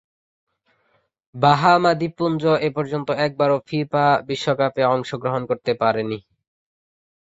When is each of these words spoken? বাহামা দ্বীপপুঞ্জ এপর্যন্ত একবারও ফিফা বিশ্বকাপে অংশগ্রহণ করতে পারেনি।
বাহামা 1.35 1.91
দ্বীপপুঞ্জ 1.93 2.43
এপর্যন্ত 2.69 3.07
একবারও 3.25 3.57
ফিফা 3.67 4.05
বিশ্বকাপে 4.29 4.83
অংশগ্রহণ 4.93 5.41
করতে 5.49 5.71
পারেনি। 5.81 6.19